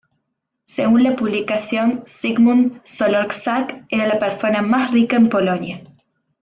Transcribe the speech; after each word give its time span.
Según 0.65 1.03
la 1.03 1.15
publicación 1.15 2.03
Zygmunt 2.07 2.81
Solorz-Żak 2.85 3.85
era 3.87 4.07
la 4.07 4.17
persona 4.17 4.63
más 4.63 4.89
rica 4.91 5.15
en 5.17 5.29
Polonia. 5.29 5.83